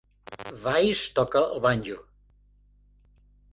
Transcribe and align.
Weiss 0.63 1.03
toca 1.19 1.43
el 1.57 1.61
banjo. 1.67 2.01